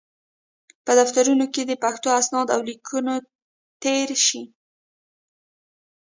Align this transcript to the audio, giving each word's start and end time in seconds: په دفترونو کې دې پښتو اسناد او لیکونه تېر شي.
په 0.85 0.91
دفترونو 0.99 1.45
کې 1.53 1.61
دې 1.69 1.75
پښتو 1.83 2.07
اسناد 2.19 2.47
او 2.55 2.59
لیکونه 2.69 3.13
تېر 3.83 4.09
شي. 4.25 4.43